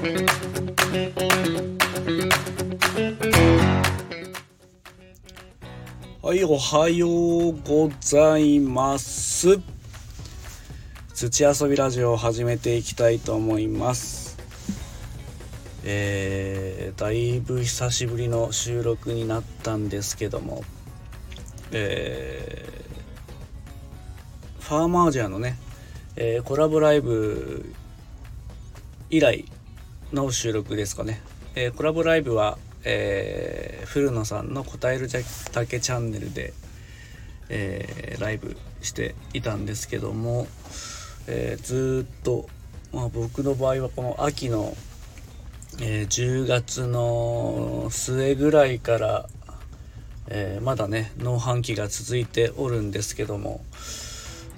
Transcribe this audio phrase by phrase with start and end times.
[0.00, 0.06] は
[6.34, 7.06] いおはよ
[7.50, 9.60] うございます。
[11.12, 14.38] 土遊びラジオを始めていきたいと思います。
[15.84, 20.64] えー、だいぶ久しぶりの収録になったんですけども。
[21.72, 25.58] えー、ファーマージャーのね、
[26.16, 27.74] えー、コラボライブ
[29.10, 29.44] 以来
[30.12, 31.20] の収録ですかね、
[31.54, 36.52] えー、コラボライブは、えー、古野さんの「答えるだけチャンネルで」
[37.48, 40.46] えー、ライブしていたんですけども、
[41.26, 42.48] えー、ずっと、
[42.92, 44.76] まあ、僕の場合はこの秋の、
[45.80, 49.28] えー、10月の末ぐらいから、
[50.28, 53.64] えー、まだね農飯期が続いておるんですけども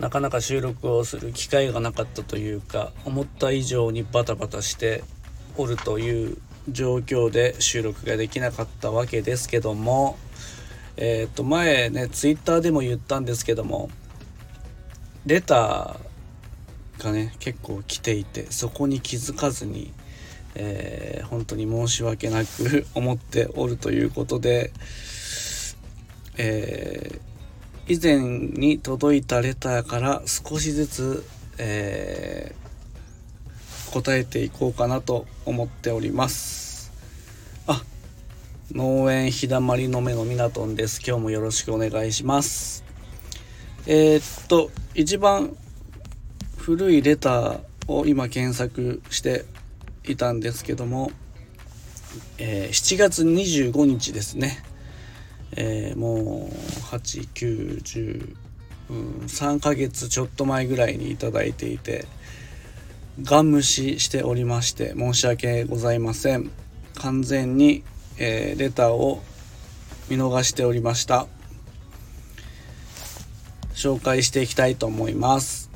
[0.00, 5.04] なかなか収録をする機会がなかったというか思った以上にバタバタして
[5.56, 10.18] おるという状況で収録ができなかったわけですけども
[10.96, 13.90] えっ、ー、と前ねツイッターでも言ったんですけども
[15.26, 19.92] レターがね結構来ていてそこに気づかずに、
[20.54, 24.72] えー、本当に申し訳なく 思っておるということで
[26.42, 28.18] えー、以前
[28.58, 31.24] に届いたレターから少しずつ、
[31.58, 32.54] え、
[33.90, 36.92] 答えていこうかなと思っております。
[37.66, 37.82] あ
[38.72, 41.02] 農園日だまりの目のみなとんです。
[41.04, 42.84] 今日もよろしくお願いします。
[43.86, 45.56] えー、っと一番
[46.56, 49.44] 古いレターを今検索して
[50.06, 51.10] いたんですけども、
[52.38, 54.62] えー、7月25日ですね。
[55.56, 56.54] えー、もう
[56.94, 58.36] 8910、
[58.90, 58.96] うん、
[59.26, 62.06] 3ヶ月ちょっと前ぐらいに頂いていて
[63.22, 66.50] ガン無視しておりまして申し訳ございません。
[66.94, 67.82] 完全に、
[68.18, 69.22] えー、レターを
[70.08, 71.26] 見逃しておりました。
[73.74, 75.70] 紹介していきたいと思います。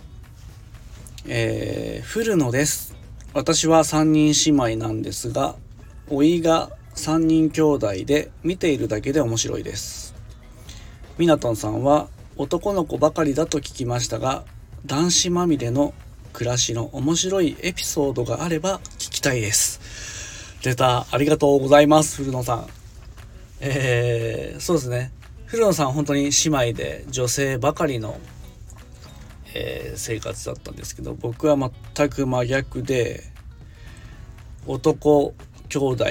[1.26, 2.94] えー、古野です。
[3.32, 5.56] 私は3人姉妹なんですが
[6.10, 10.14] 老いが3人兄弟で見ているだけで面白いです。
[11.18, 14.44] ミナトンさんは男の子ばかりだと聞きましたが
[14.86, 15.94] 男子まみれの
[16.34, 20.58] 暮らしの面白いエピソードがあれば聞きたいです。
[20.64, 22.66] レターありがとうございます古野さん。
[23.60, 25.12] えー、そうですね。
[25.46, 28.18] 古野さん本当に姉妹で女性ばかりの、
[29.54, 33.22] えー、生活だったんですけど僕は全く真逆で
[34.66, 35.34] 男
[35.68, 36.04] 兄弟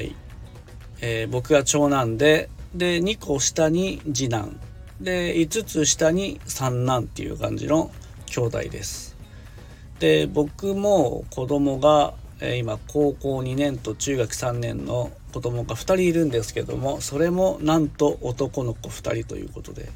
[1.06, 4.58] えー、僕が長男でで2個下に次男。
[5.02, 7.92] で5つ下に三男っていう感じの
[8.28, 9.18] 兄弟です。
[10.04, 19.88] で僕も子供が、え、今高校2年と中学3年の子供が2人いるんですけどもそれもなんと男の子2人ということで、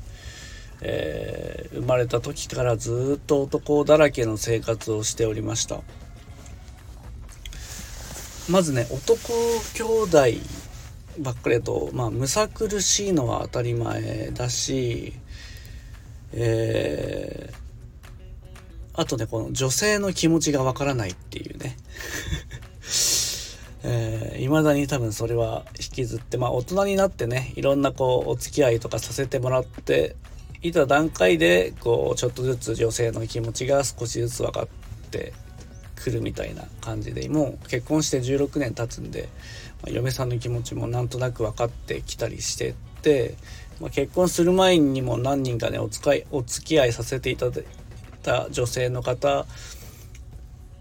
[0.79, 5.81] えー、生まれた時からずっと男だらけの生活をしておりました。
[8.49, 9.17] まずね男
[9.73, 10.17] 兄弟
[11.19, 15.11] ばっかりと、まあ、むさ苦しいのは当たり前だし、
[16.31, 17.66] えー、
[18.97, 21.77] あとね、この女性の気持ちがわからないっていうね。
[23.83, 30.15] えー、未だに多分それは引きずって、まあ大人になってね、いろんなこう、お付き合いとかさせてもらって
[30.63, 34.67] いた段階で、こう、ちょっとずつ女性の気持ちが少しずつ分かっ
[35.11, 35.31] て
[35.95, 39.29] くるみたいな感じで、もう結婚して16年経つんで、
[39.83, 43.35] まあ、嫁さんの気持ちもなんとなく分かってきたりしてって、
[43.79, 47.86] まあ、結婚する前にも何人かねお使いお付き合いさせていただいて
[48.27, 49.45] た女性の方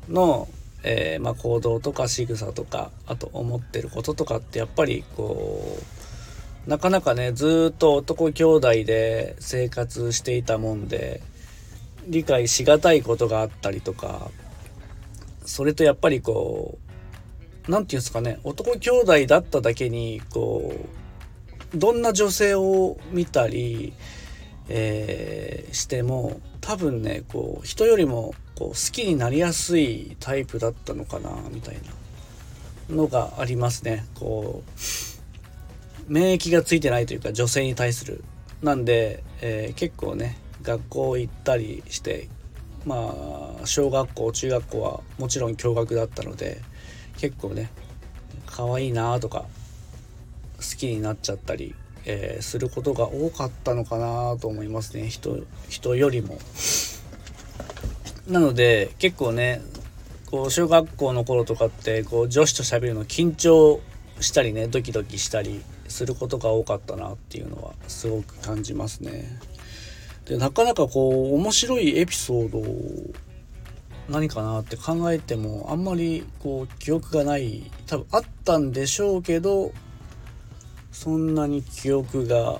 [0.09, 0.49] の、
[0.83, 5.79] えー、まあ、行動とか仕草とかあと思ってることとかってやっぱりこ
[6.67, 11.23] うなかなかねずっと男兄弟で生活していたもんで
[12.09, 14.31] 理解しがたいことがあったりとか
[15.45, 16.79] それとやっぱりこ
[17.69, 23.93] う何て言うんですかね男兄弟だっただけにこうどんな女性を見たり、
[24.69, 31.81] えー、しても多分ねこう人よりもこう好きになりやすいタイプだったのかなみたいな。
[32.91, 34.07] のがありますね。
[34.15, 34.63] こ
[36.09, 38.23] う免疫がついてないというか女性に対する。
[38.63, 42.29] なんで、えー、結構ね学校行ったりして
[42.85, 43.13] ま
[43.63, 46.63] あ小学校中学校はもちろん共学だったので
[47.19, 47.71] 結構ね
[48.47, 49.47] 可愛いなとか
[50.59, 51.75] 好きになっちゃったり、
[52.07, 56.39] えー、することが多かったのかなと思いますね人人よりも。
[58.29, 59.61] なので結構ね
[60.31, 63.81] こう小学校の頃とかってこう女子と喋るの緊張
[64.21, 69.39] したりねドキドキしたりすることが多かったなっていうのはすごく感じますね。
[70.25, 72.65] でなかなかこう面白いエピソードを
[74.09, 79.73] 何かなって考えてもあんまりこう記憶がない多分あったんでしょうけど
[80.97, 82.59] そんなに記憶が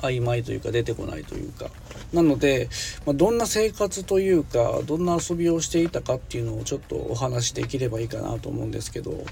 [0.00, 1.66] 曖昧というか出てこないというか。
[2.14, 2.70] なので、
[3.04, 9.22] まあ、どんな生活というかどんな遊びをしていたかっていうのをちょっとお話しできればいいかなと思うんですけど、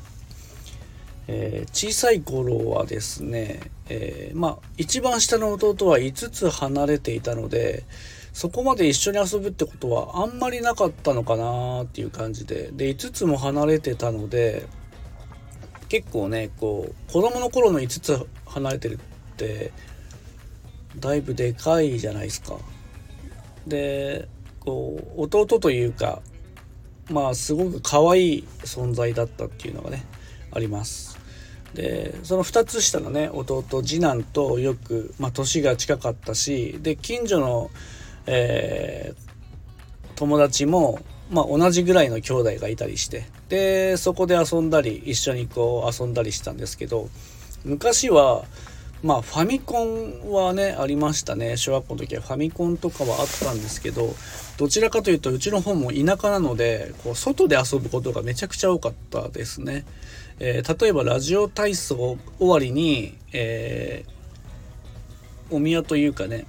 [1.29, 7.85] えー、小さい頃はですね、えー、まあ一番下の弟は5つ離れていたので
[8.35, 12.71] そこまで一緒に遊ぶってことはあんまりなかったのかなっていう感じで。
[12.73, 14.67] で5つも離れてたので
[15.95, 18.99] 結構ねこう子供の頃の5つ離れてるっ
[19.37, 19.71] て
[20.97, 22.57] だいぶでかいじゃないですか。
[23.65, 26.21] でこう弟というか
[27.09, 30.05] まあすごく可愛い存在だったっていうのがね
[30.51, 31.17] あります。
[31.75, 37.71] でその2つ下のね弟次男とよく、まあ、年が近かったしで近所の、
[38.27, 40.99] えー、友達も、
[41.31, 47.09] まあ、同じぐらいの兄弟がいたりしてでそこで遊んだり一緒にこう遊んだりしたんですけど
[47.65, 48.45] 昔は
[49.03, 51.59] まあファミコンはねありましたね。
[51.59, 54.15] 小学校の時はファミコンとかはあったんですけど
[54.57, 59.85] どちらかというとうちの方も田舎なのでこう外で遊ぶことがめちゃくちゃ多かったですね、
[60.39, 66.47] えー、例えばラジオ体操終わりに、えー、お宮というかね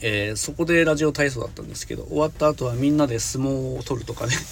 [0.00, 4.34] えー、そこでラジオ体操だったんですけど終わった後はみんなで相撲を取るとかね。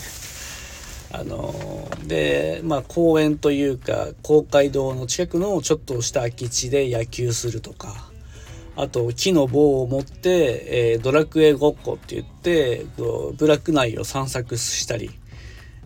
[1.13, 8.11] あのでまあ公園というか公会堂の近くのちょっとした空き地で野球するとか。
[8.79, 15.11] あと木の棒を持って、えー、ドラクエごっこって言ってこうブラック内を散策したり、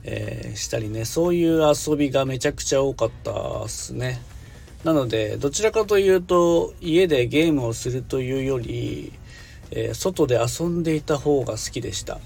[0.03, 1.05] えー、したりね。
[1.05, 4.21] そういう遊びがめちゃくちゃ多かったっすね。
[4.83, 9.13] なのでどちらかというと家でゲームをするというより、
[9.71, 12.19] えー、外で遊んでいた方が好きでした。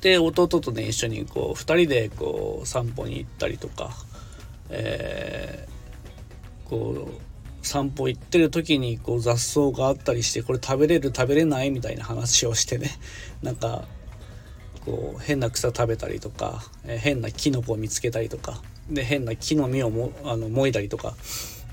[0.00, 3.90] で弟とね一緒にこう2人でこう散歩に行ったりとか、
[4.70, 11.70] えー、こう散歩行ってる時にこう雑草があったりしてこれ食べれる食べれない？
[11.70, 12.90] みたいな話をしてね。
[13.42, 13.84] なんか
[14.84, 21.16] こう変な草食べたりとか、えー、変なキノコを見つけたりとかで変な木の実をもあのもいだりとか。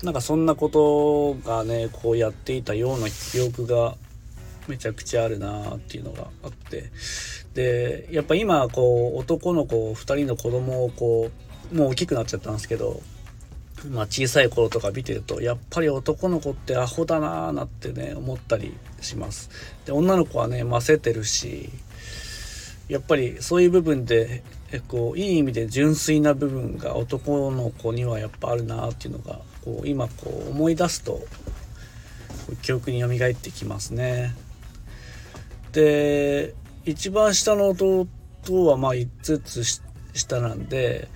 [0.02, 3.96] なんかそんなことがねこうやっていたような記憶が
[4.68, 6.90] めちゃくちゃあるなっていうのがあって
[7.54, 11.30] でやっぱ今こう男の子2人の子供をこ
[11.72, 13.00] うもう大きくなっちゃったんですけど
[13.90, 19.50] まあ小さい頃とか見てるとやっぱり男の子ってアホだなーなってね思ったりします
[19.84, 21.70] で女の子はねませてるし
[22.88, 24.42] やっぱりそういう部分で
[24.72, 31.20] えこういい意味で純粋な部分が男の子にはやっぱあるなっていうのがこう今こう思い出すと
[32.62, 34.34] 記憶に蘇ってきますね。
[35.76, 36.54] で
[36.86, 38.06] 一番下の弟
[38.64, 39.62] はまあ5つ
[40.14, 41.08] 下なんで、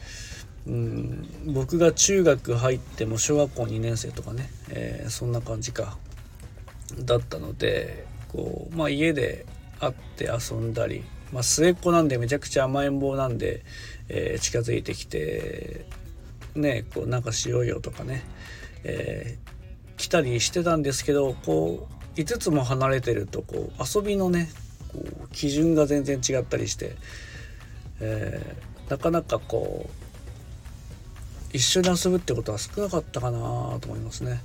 [0.67, 5.97] うん、僕が中学入っても小学校2年生とかね、えー、そんな感じか
[6.99, 9.47] だったのでこう、まあ、家で
[9.79, 13.63] 会って遊んだり、まあ、末っ子なんでめちゃくちゃ甘えん坊なんで、
[14.11, 15.87] えー、近づいてきて
[16.55, 18.25] ねこうなんかしようよとかね、
[18.85, 24.49] えー、来たりしてたんですけどこう5つも離れてるとこう遊びのね
[24.89, 26.97] こう基準が全然違ったりして、
[28.01, 30.01] えー、なかなかこう
[31.53, 33.39] 一緒に遊ぶってことは少なかったかな
[33.81, 34.41] と思いますね。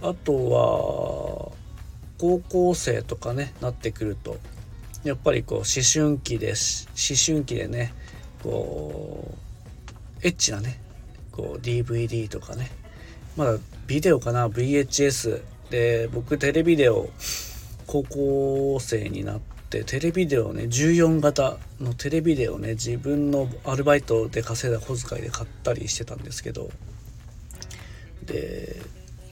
[0.00, 1.52] あとは
[2.18, 4.38] 高校生とかねなってくると
[5.02, 7.92] やっぱりこう思春期です思春期でね
[8.42, 9.34] こ
[10.22, 10.80] うエッチなね
[11.32, 12.70] こう DVD とかね
[13.38, 17.08] まだビデオかな VHS で僕テレビデオ
[17.86, 19.40] 高校生になっ
[19.70, 26.68] てテレビデオね14型のテレビデオね自分のアルバイトで稼いだ小遣いで買ったりしてたんですけど。
[28.26, 28.76] で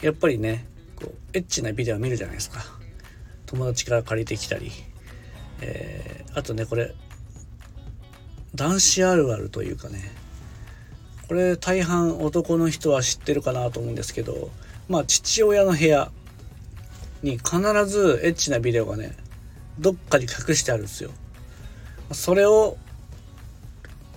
[0.01, 2.61] やっぱりねこうエッチなビデオ見るじゃないですか。
[3.47, 4.71] 友達から借りてきたり、
[5.61, 6.95] えー、あとねこれ
[8.55, 10.13] 男子あるあるというかね。
[11.29, 14.51] これ大半男の人は知ってるかなと思うんですけど
[14.89, 16.11] まあ父親の部屋
[17.23, 19.17] に必ずエッチなビデオがね
[19.79, 21.11] どっかに隠してあるんですよ。
[22.13, 22.77] それを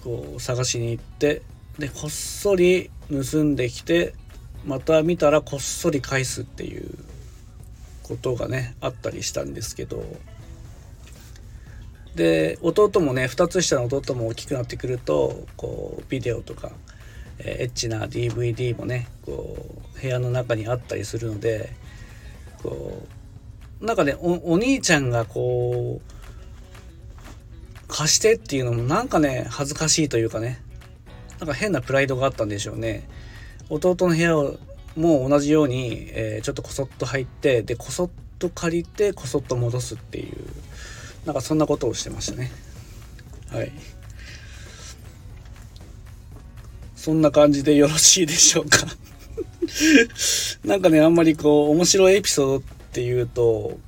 [0.04, 1.42] こう探しに行って
[1.78, 4.14] でこっそり盗んできて
[4.66, 6.90] また見たらこっそり返すっていう
[8.04, 10.04] ことがねあったりしたんですけど
[12.16, 16.72] で弟もね2つ下の弟も大きくなってくるとこうビデオとか、
[17.40, 19.58] えー、エッチな DVD もねこ
[19.96, 21.72] う部屋の中にあったりするので
[22.62, 23.02] こ
[23.82, 30.62] うなんかねお兄ちゃんがこう貸してっていうのもなんかね恥ずかしいというかね
[31.40, 33.08] なんか変なプライドがあったんでしょうね。
[33.70, 34.58] 弟の部屋を
[34.98, 40.36] もう同じように、えー、ちょっとこそっと入ってでこそっと借りてこそっと戻すっていう
[41.26, 42.52] なんかそんなことをしてましたね。
[43.50, 43.72] はい。
[47.10, 48.86] そんな感じでよろしいでしょうか。
[50.64, 52.62] なんかねあんまりこう面白いエピソードっ
[52.92, 53.80] ていうと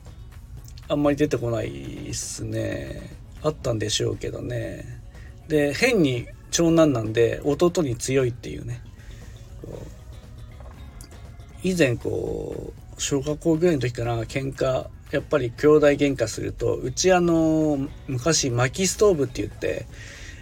[0.88, 3.16] あんまり出てこないっすね。
[3.44, 5.04] あったんでしょうけどね。
[5.48, 8.82] で変に長男なんで弟に強いっていうね。
[11.62, 19.86] 以前こう小学校ぐらいの時かな喧嘩やっぱり兄弟喧嘩するとうちあの昔薪ストーブって言って、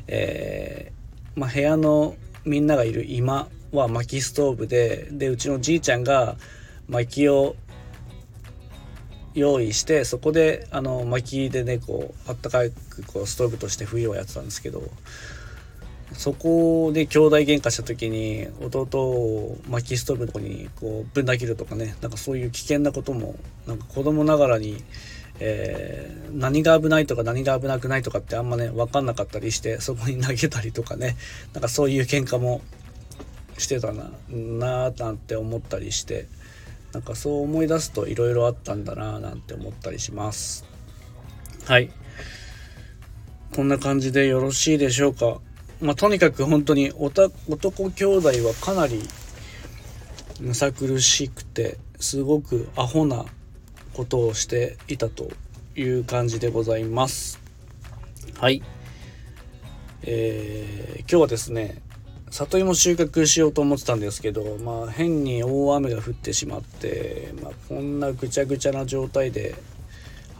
[0.08, 2.16] えー、まあ、部屋の
[2.50, 6.36] みんながいる居間は薪ストーブででうちのじいちゃんが
[6.88, 7.56] 薪を
[9.36, 14.82] 用意してそこであの薪でねこうあったかくこうストーブとして冬をやってたんですけど
[16.13, 23.36] そこで兄弟喧嘩した時に弟を薪ストーブのとこにこうぶん投げるとかねなんかそういう危険なことも
[23.68, 24.84] なんか子供ながらに、
[25.39, 31.15] えー、何が危ないとか何が危なくないとかってあんまね分かんなかったりしてそこに投げたりとかね。
[31.53, 32.62] なんかそういう喧嘩も
[33.58, 36.27] してたななーなんて思ったりして。
[36.91, 40.65] なんかそう思い出すといろいろあったんだななんて思ったりします。
[41.65, 41.91] はい。
[43.55, 45.39] こんな感じでよろしいでしょうか。
[45.81, 47.31] まあとにかく本当に男
[47.91, 49.01] 兄弟はかなり
[50.41, 53.25] むさ苦しくてすごくアホな
[54.00, 55.29] ことをしていたと
[55.75, 57.38] いう感じでございます。
[58.39, 58.63] はい。
[60.03, 61.82] えー、今日はですね
[62.29, 69.56] 里芋収穫しようと思ってたんですけど、まあ、変に大雨が降ってしまって、まあ、こんなぐちゃぐちゃな状態で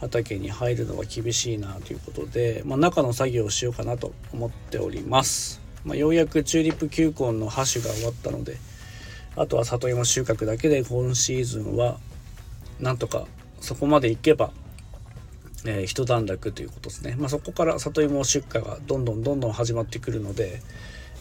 [0.00, 8.56] 畑に入るのは厳しいなということで、まあ、中の作業をしようかなと思っております、まあ、ようやくチューリップ球根の箸が終わったので
[9.36, 11.98] あとは里芋収穫だけで今シーズンは
[12.80, 13.26] なんとか
[13.60, 14.50] そこまでいけば、
[15.64, 20.60] えー、一段落ということですね、まあ、そこから里芋出荷がどんどんどんどん始まってくるので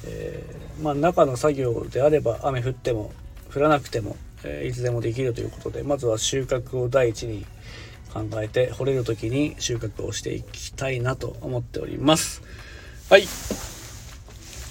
[0.06, 3.12] えー、まあ、中の作業であれば雨降っても
[3.54, 7.46] 降らなくても、えー、いつでもできるということでまずは収穫を第一に
[8.14, 12.42] 考えて掘れる時に収穫をしていきたいなと思っております。
[13.10, 13.24] はい。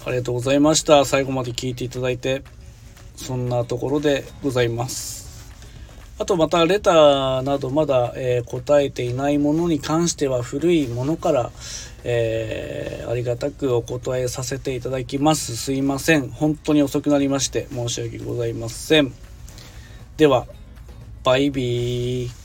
[0.06, 1.04] ありがとうございました。
[1.04, 2.42] 最後まで聞いていただいて
[3.14, 5.17] そんなところでございます。
[6.20, 11.50] あとまたレターなどまだ、えー、答えていないものに関しては古いものから、
[12.02, 15.56] えー、ありがたくお答えさせていただきます。
[15.56, 16.28] すいません。
[16.30, 19.12] 本当に遅くなりまして申し訳ございません。
[20.16, 20.48] では、
[21.22, 22.37] バイビー。